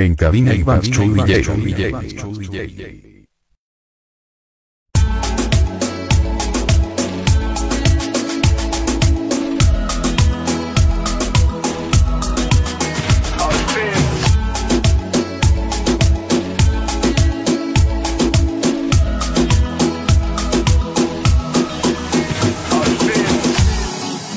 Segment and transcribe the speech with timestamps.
[0.00, 1.42] En cabina y Iván Chu DJ.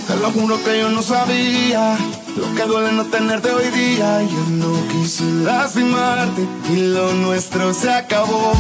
[0.08, 2.11] Te lo juro que yo no sabía.
[2.42, 4.24] Lo que duele no tenerte hoy día.
[4.24, 8.54] Yo no quise lastimarte y lo nuestro se acabó.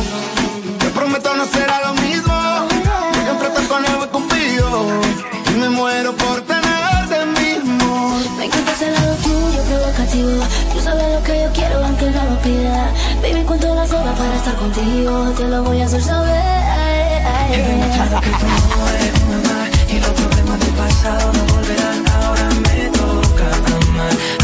[0.77, 2.33] Te prometo no será lo mismo.
[3.23, 5.01] Siempre te ponemos conmigo
[5.49, 8.19] y me muero por tenerte mismo.
[8.37, 10.43] Me encanta ese lado tuyo provocativo.
[10.73, 12.91] Tú sabes lo que yo quiero aunque no lo pida.
[13.23, 15.33] Baby, cuento las horas para estar contigo.
[15.35, 16.51] Te lo voy a hacer saber
[19.91, 22.07] y los problemas del pasado no volverán.
[22.07, 24.40] Ahora me toca amar.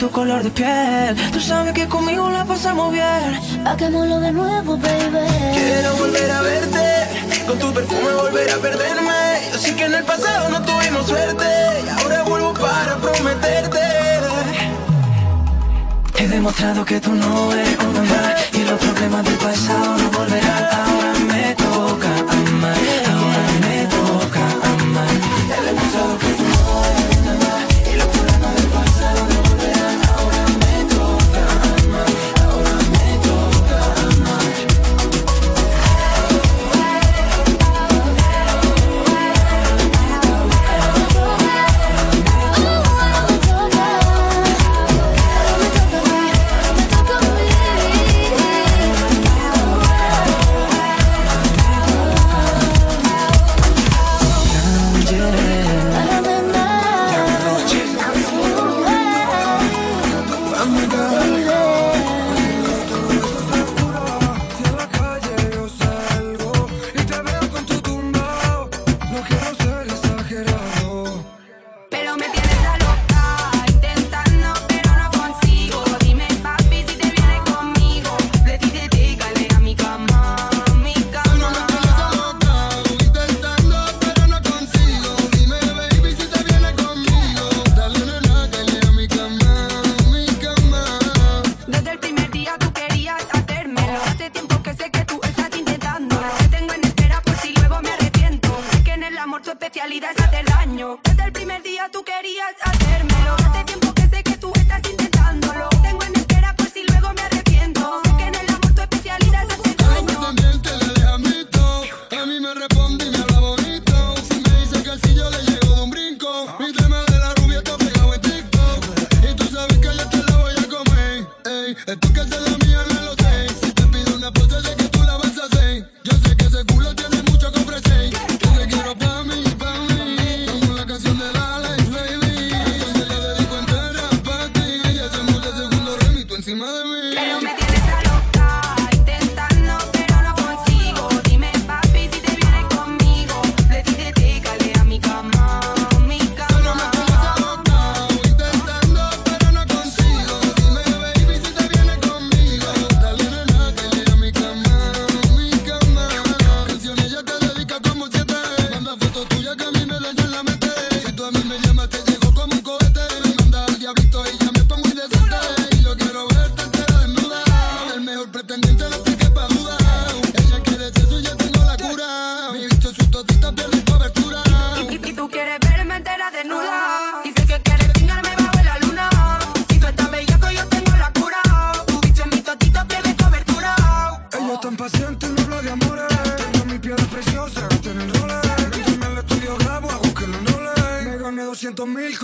[0.00, 1.14] tu color de piel.
[1.30, 3.66] Tú sabes que conmigo la pasamos bien.
[3.66, 5.26] Hagámoslo de nuevo, baby.
[5.52, 6.86] Quiero volver a verte,
[7.46, 9.20] con tu perfume volver a perderme.
[9.52, 11.44] Yo sé que en el pasado no tuvimos suerte,
[11.84, 13.80] y ahora vuelvo para prometerte.
[16.16, 20.64] He demostrado que tú no eres como yo y los problemas del pasado no volverán.
[20.80, 22.09] Ahora me toca.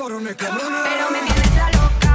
[0.06, 0.82] Coroné 200 mil, coroné cabrones.
[0.84, 2.05] Pero me tienes loca,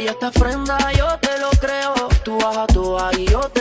[0.00, 1.92] ella está prenda, yo te lo creo.
[2.24, 3.59] Tú bajas tú y yo te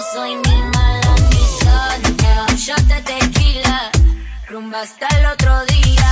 [0.00, 1.98] soy mi mala amistad.
[2.48, 3.90] Un shot de tequila,
[4.48, 6.08] rumba hasta el otro día.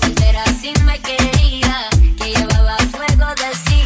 [0.00, 3.81] Soltera si me quería, que llevaba fuego de sí.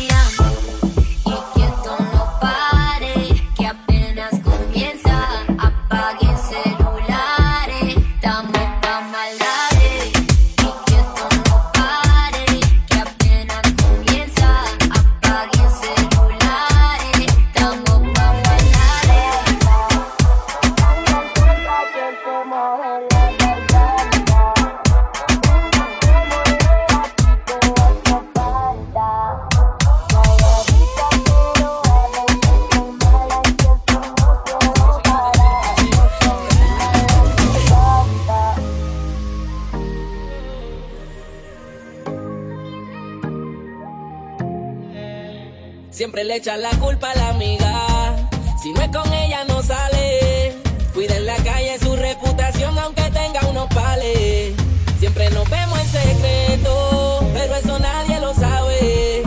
[46.36, 48.16] echar la culpa a la amiga.
[48.62, 50.54] Si no es con ella, no sale.
[50.94, 54.54] Cuida en la calle su reputación, aunque tenga unos pales.
[54.98, 59.22] Siempre nos vemos en secreto, pero eso nadie lo sabe.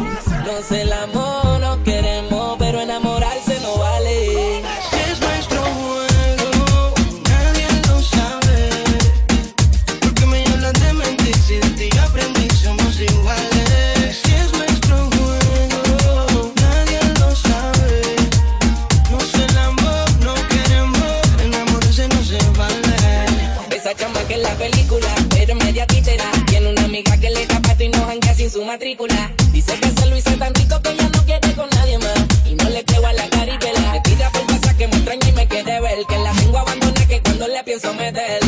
[0.46, 1.08] No se la
[29.54, 32.28] Dice que se lo hice tan rico que ya no quiere con nadie más.
[32.46, 33.94] Y no le creo a la caribela.
[33.94, 36.06] Me tira por casa que me extraña y me quiere ver.
[36.06, 38.38] Que la tengo abandonada que cuando le pienso meter.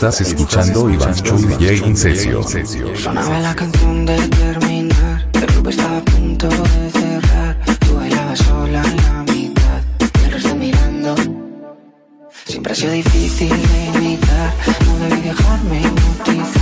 [0.00, 2.42] Estás escuchando Iván Chuy DJ Incesio.
[2.96, 7.58] Sonaba la canción de terminar, el club estaba a punto de cerrar.
[7.80, 11.14] Tú bailabas sola en la mitad, y el resto mirando.
[12.46, 14.54] Siempre ha sido difícil de imitar,
[14.86, 16.59] no debí dejarme hipnotizar.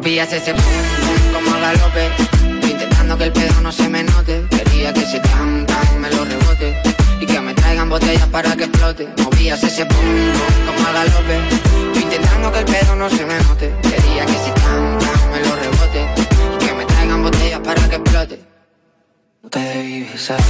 [0.00, 2.10] Movías ese como la López.
[2.62, 4.46] Intentando que el pedo no se me note.
[4.48, 6.74] Quería que ese tan tan me lo rebote.
[7.20, 9.10] Y que me traigan botellas para que explote.
[9.22, 9.98] Movías ese pum
[10.66, 12.02] como la López.
[12.02, 13.74] Intentando que el pedo no se me note.
[13.82, 16.08] Quería que ese tan tan me lo rebote.
[16.54, 18.40] Y que me traigan botellas para que explote.
[19.42, 20.40] No te debí besar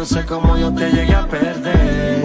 [0.00, 2.19] no sé cómo yo te llegué a perder.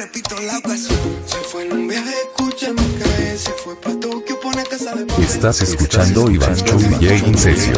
[0.00, 0.98] repito la ocasión.
[1.26, 5.24] Se fue en un viaje, escúchame que se fue pa' Tokio, pone casa de papel.
[5.24, 7.74] Estás escuchando Iván Chu DJ Incesio.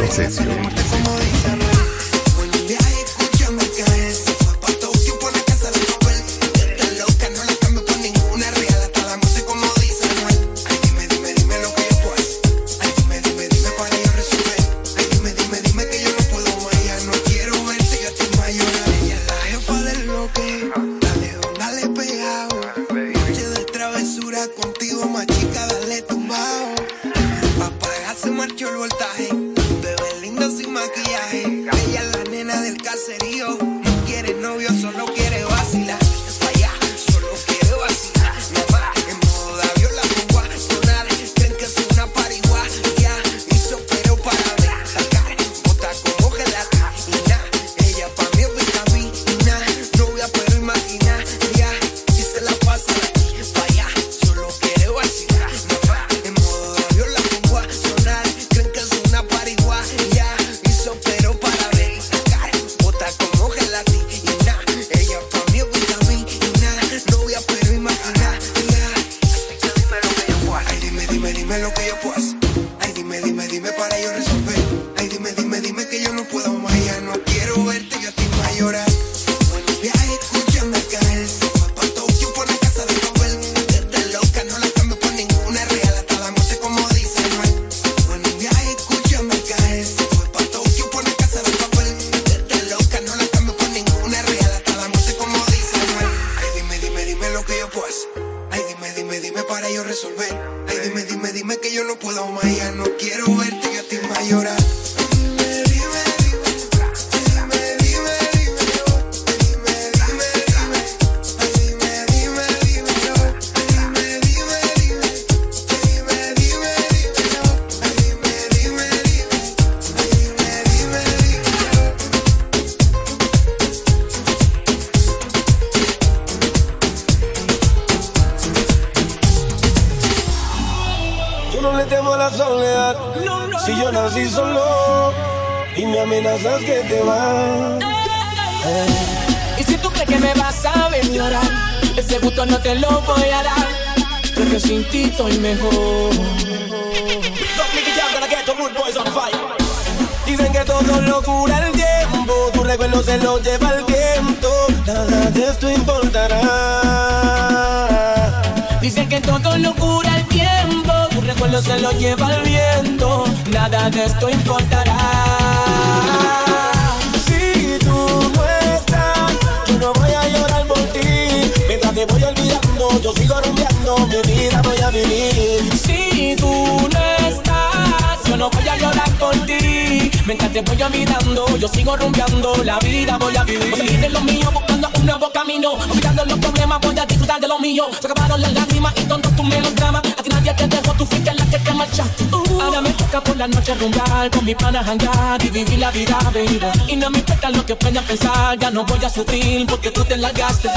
[194.53, 196.59] mis panas hangar y vivir la vida, baby.
[196.87, 200.03] Y no me importa lo que puedan pensar, ya no voy a sufrir porque tú
[200.03, 200.69] te largaste.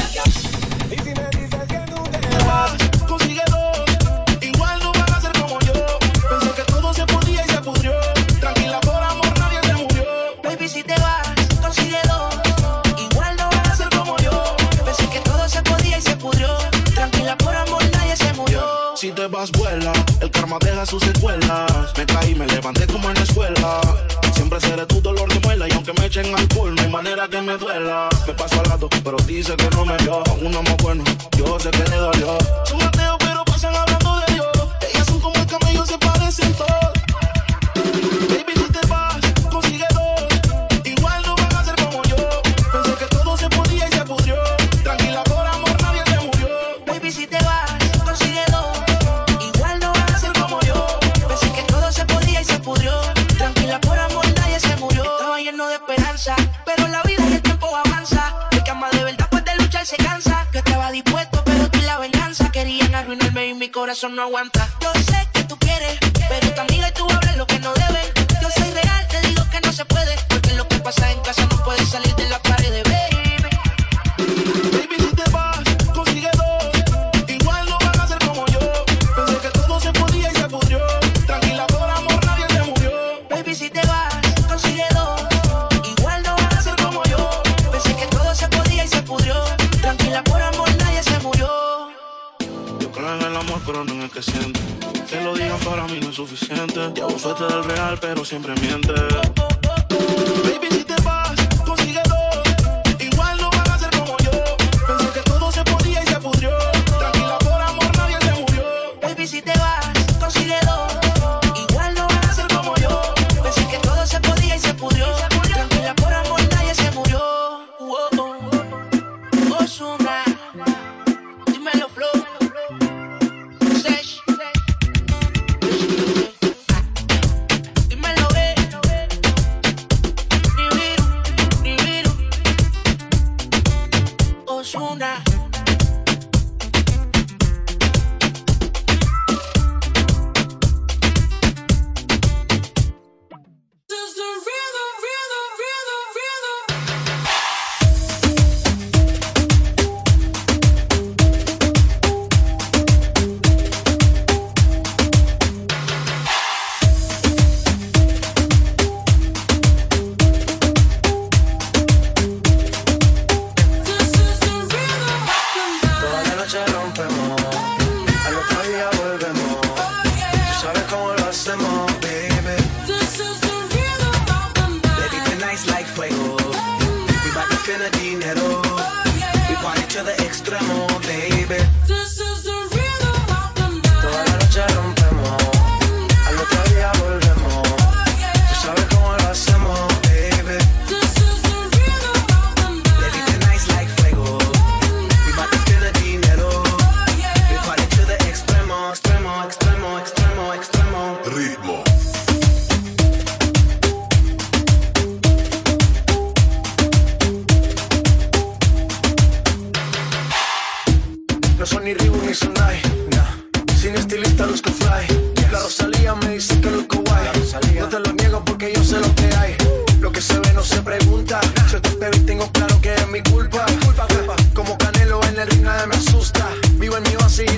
[0.90, 1.45] Y si me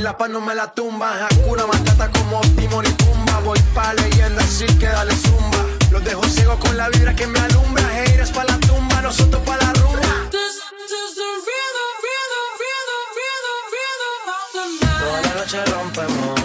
[0.08, 1.08] la paz no me la tumba.
[1.26, 3.40] Hakuna Matata como Timon y Pumba.
[3.44, 5.60] Voy pa' leyenda, así que dale zumba.
[5.90, 7.84] Los dejo ciego con la vibra que me alumbra.
[7.98, 10.12] Heiras pa' la tumba, nosotros pa' la rumba.
[10.30, 10.56] This,
[11.00, 15.00] is the rhythm, rhythm, rhythm, rhythm, rhythm of the night.
[15.02, 16.36] Toda la noche rompemos,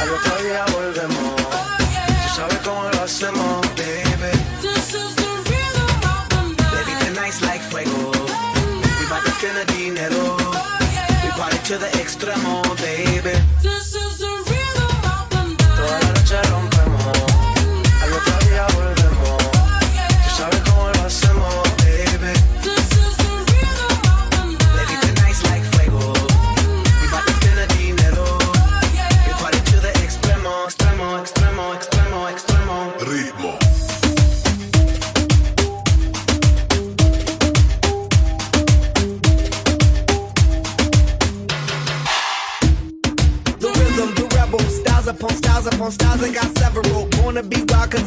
[0.00, 1.34] al otro día volvemos.
[1.40, 2.06] Oh, yeah.
[2.22, 4.32] Tú sabes cómo lo hacemos, baby.
[4.60, 8.12] This is the rhythm of like fuego.
[8.12, 8.26] Oh,
[9.42, 9.56] yeah.
[9.56, 10.36] Mi dinero.
[10.36, 12.63] Mi to the extremo.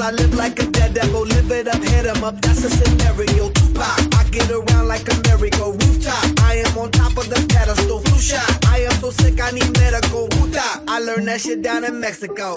[0.07, 3.49] I live like a dead devil, live it up, hit em up, that's a scenario.
[3.49, 5.73] Tupac, I get around like a miracle.
[5.73, 7.99] Rooftop, I am on top of the pedestal.
[7.99, 10.29] Flu shot, I am so sick, I need medical.
[10.29, 10.49] Woo
[10.87, 12.55] I learned that shit down in Mexico.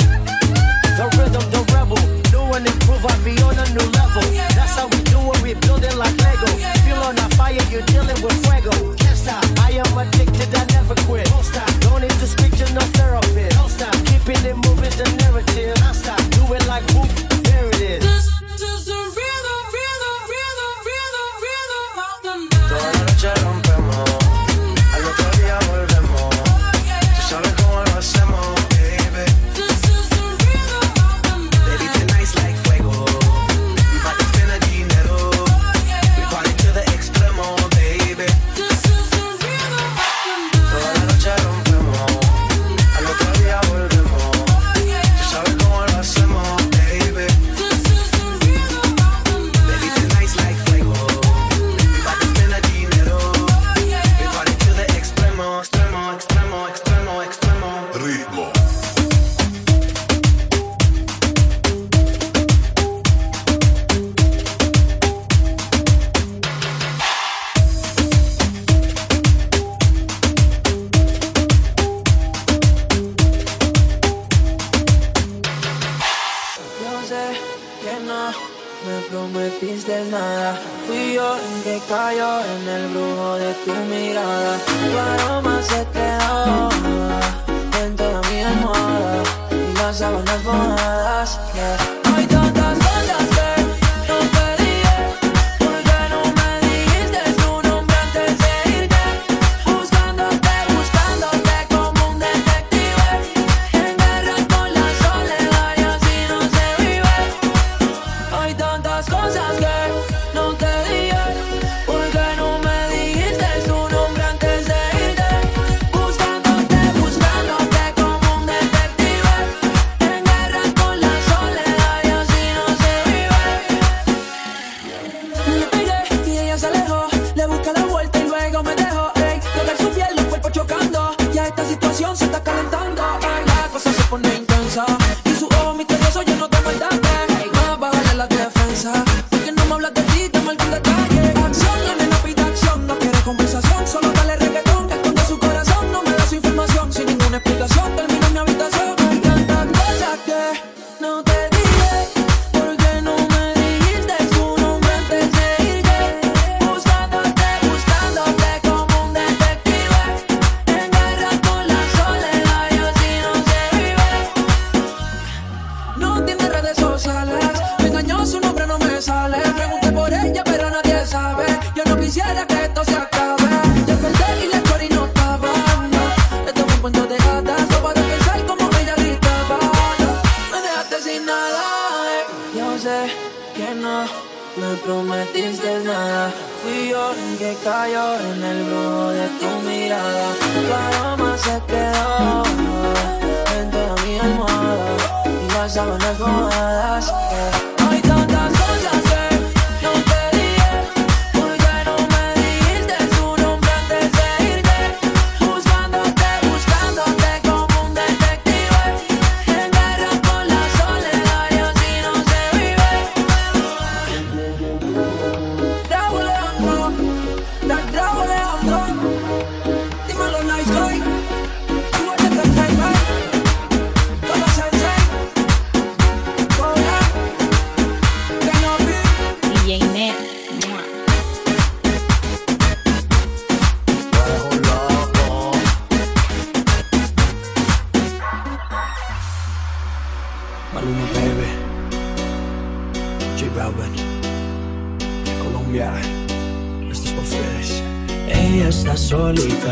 [1.00, 1.96] The rhythm, the rebel.
[2.28, 4.20] New and improve, I be on a new level.
[4.52, 6.44] That's how we do it, we building like Lego.
[6.84, 8.68] Feel on a fire, you're dealing with fuego.
[9.00, 9.40] Can't stop.
[9.64, 11.24] I am addicted, I never quit.
[11.24, 11.72] Don't stop.
[11.80, 13.56] Don't need to speak to no therapist.
[13.56, 13.96] Don't stop.
[14.12, 15.74] Keeping it moving, the narrative.
[15.80, 16.20] Don't stop.
[16.36, 17.08] Do it like whoop,
[17.48, 18.04] there it is.
[18.04, 19.39] This is the real.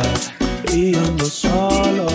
[0.02, 2.06] Solita, y ando solo.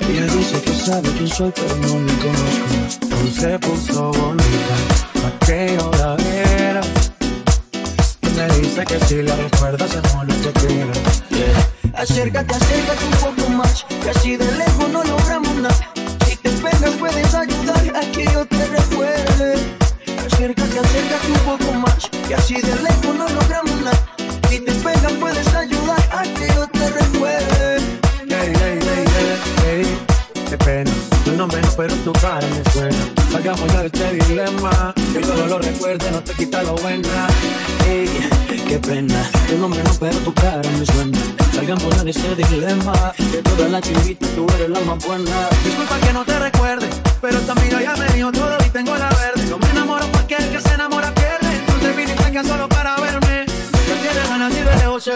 [0.00, 3.16] Ella dice que sabe quién soy, pero no me conozco.
[3.20, 4.76] Hoy se puso bonita,
[5.46, 6.80] yo la viera.
[8.22, 10.92] Y me dice que si la recuerda, hacemos lo que quiera.
[11.30, 12.00] Yeah.
[12.00, 15.92] Acércate, acércate un poco más, que así de lejos no logramos nada.
[16.26, 19.54] Si te pegas puedes ayudar a que yo te recuerde.
[20.26, 24.06] Acércate, acércate un poco más, que así de lejos no logramos nada.
[24.48, 25.79] Si te pegas puedes ayudar
[26.90, 27.80] recuerde.
[30.48, 30.90] Qué pena.
[31.36, 32.96] Nombre no, pero tu cara me suena.
[33.30, 34.94] Salgamos ya de este dilema.
[35.12, 37.28] Que yo no lo recuerde, no te quita lo buena.
[37.88, 38.08] Ey,
[38.68, 39.30] qué pena.
[39.58, 41.18] Nombre no, pero tu cara me suena.
[41.54, 43.12] Salgamos ya de este dilema.
[43.16, 45.48] Que toda la chivita tú eres la más buena.
[45.64, 46.88] Disculpa que no te recuerde,
[47.22, 49.48] pero esta amiga ya me dijo todo y tengo la verde.
[49.48, 51.56] Yo me enamoro porque el que se enamora pierde.
[51.60, 53.46] Entonces viniste acá solo para verme.
[53.46, 55.10] Que tienes ganas y de lejos.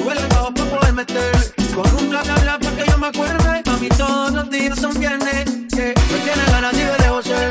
[0.00, 1.54] Sube el bajo para poder meter.
[1.74, 3.62] Con un bla bla bla para que yo me acuerde.
[3.66, 5.92] A mí todos los días son viernes yeah.
[6.10, 7.48] Me tiene ganas y de lejos sé.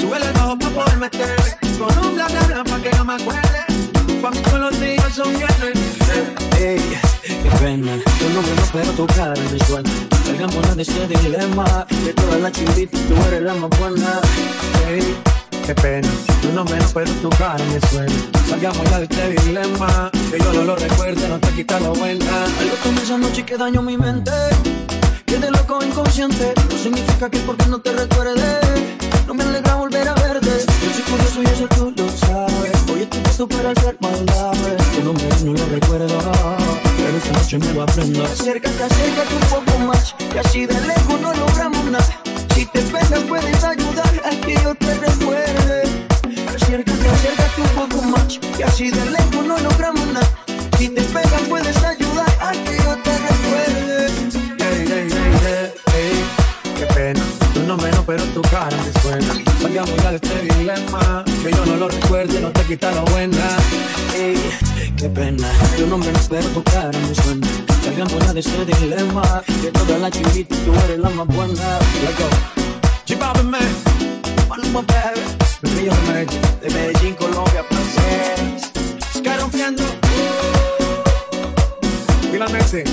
[0.00, 1.36] Sube el bajo para poder meter.
[1.76, 3.64] Con un bla bla bla para que yo me acuerde.
[4.22, 5.76] Pa' mí todos los días son viernes.
[6.60, 6.78] Ey,
[7.24, 7.96] qué pena.
[8.32, 9.90] Nombre no pero tu cara me suena
[10.24, 11.84] Salgamos de este dilema.
[12.04, 14.20] De toda la chivita tú eres la más buena.
[14.88, 15.16] Ey,
[15.66, 16.08] Qué pena,
[16.54, 18.12] nombre no pero tu cara me suena
[18.48, 22.44] Salgamos ya de este dilema Que yo no lo recuerde, no te quita lo buena
[22.60, 24.32] Algo tomé esa noche que dañó mi mente.
[25.32, 26.52] Quedé loco inconsciente.
[26.70, 28.60] No significa que porque no te recuerde.
[29.26, 30.50] No me alegra volver a verte.
[30.84, 32.72] Yo soy curioso y eso tú lo sabes.
[32.92, 34.82] Hoy estoy puesto para hacer maldades.
[34.94, 36.18] Tu nombre no lo recuerdo.
[36.98, 38.24] Pero esta noche me lo aprendo.
[38.24, 40.14] Acércate, acércate un poco más.
[40.34, 42.20] Y así de lejos no logramos nada.
[42.54, 45.31] Si te pegas puedes ayudar a que yo te recuerde.
[48.62, 50.30] Y así de lejos no logramos nada.
[50.78, 54.06] Si te pegas puedes ayudar a que yo te recuerde.
[54.60, 56.24] Ey, ey, ey, ey, ey,
[56.78, 57.20] qué pena.
[57.54, 59.34] Tu nombre no, pero tu cara me suena.
[59.60, 61.24] Salgamos ya de este dilema.
[61.42, 63.48] Que yo no lo recuerde, no te quita lo buena.
[64.14, 64.38] Ey,
[64.96, 65.48] qué pena.
[65.76, 67.46] Tu nombre no, pero tu cara me suena.
[67.82, 69.42] Salgamos ya de este dilema.
[69.60, 71.78] Que toda la chivita tú eres la más buena.
[72.00, 72.28] Let's go.
[73.08, 73.92] J-Balvin, man.
[74.72, 75.51] Baby.
[75.62, 76.40] El río de Medellín.
[76.60, 78.70] De Medellín, Colombia, francés.
[79.16, 79.82] Sky rompiendo.
[82.30, 82.84] Finalmente.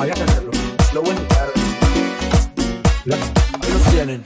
[0.00, 0.50] Había que hacerlo.
[0.92, 1.52] Lo bueno, claro.
[3.04, 4.24] La- Ahí los tienen.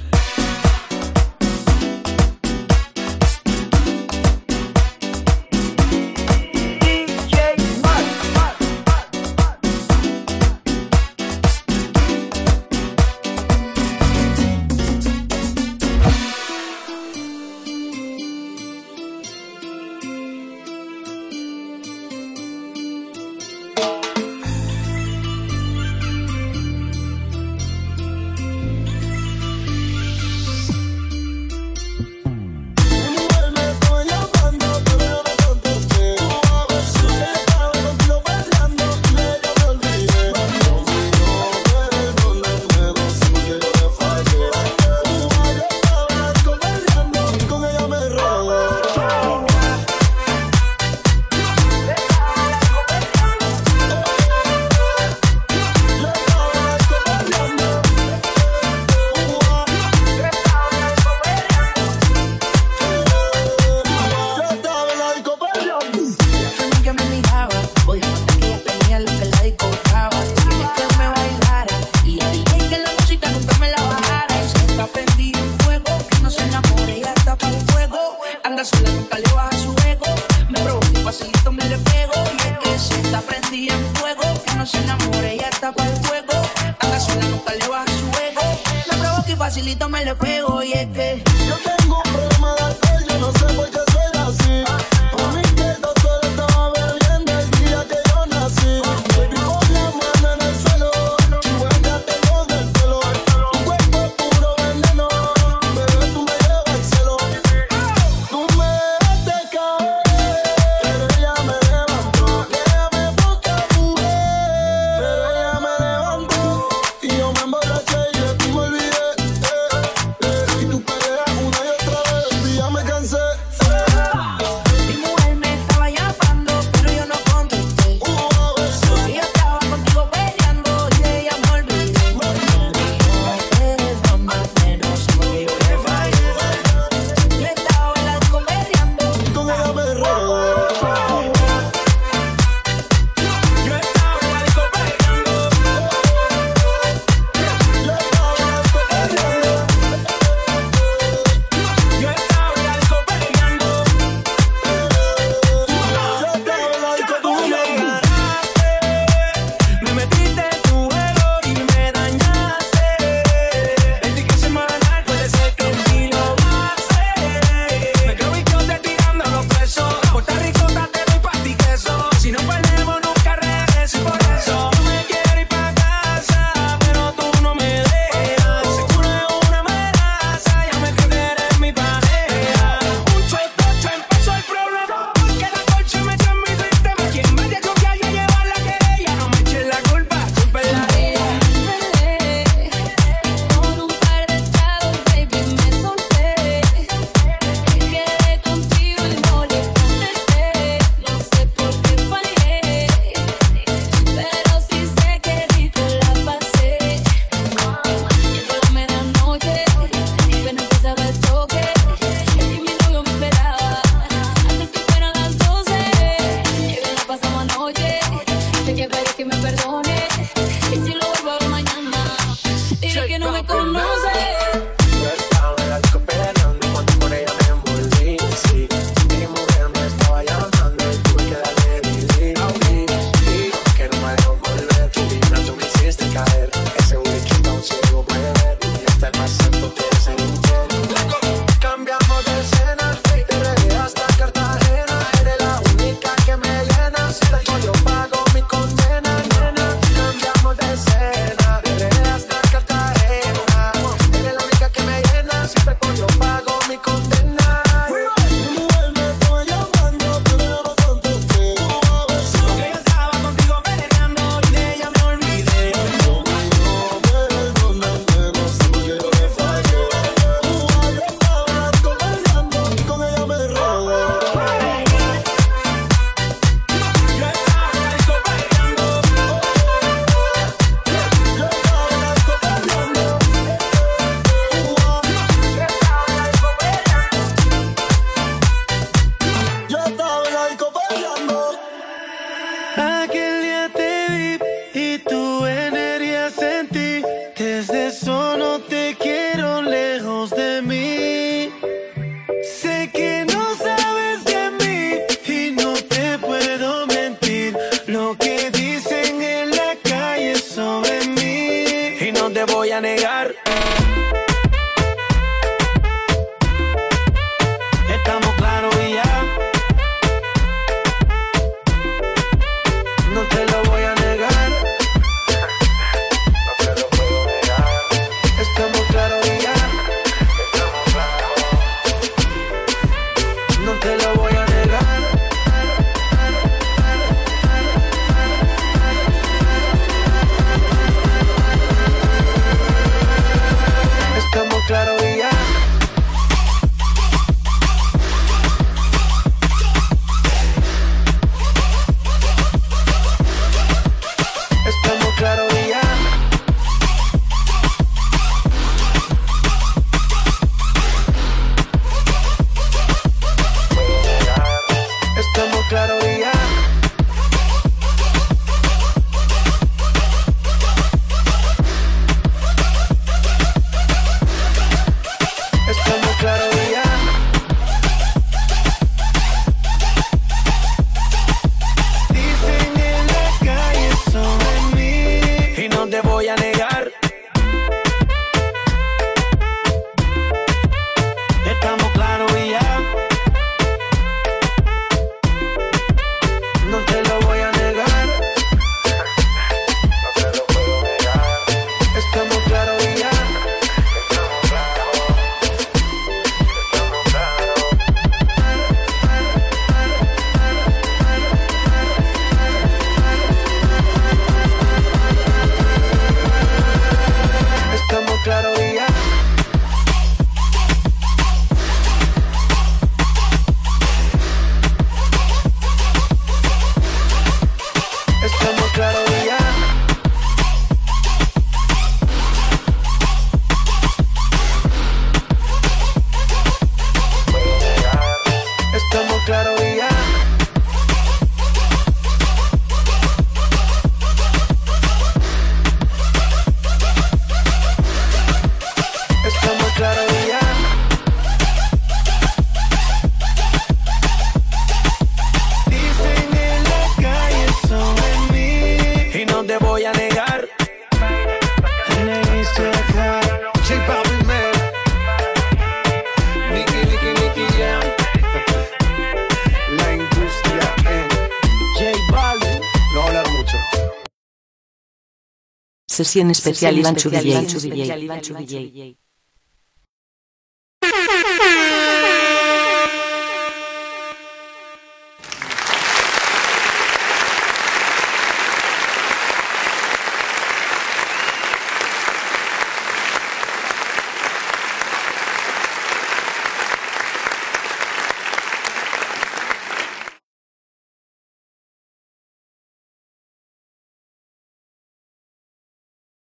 [475.98, 478.97] Sesión especial Iván Chu DJ.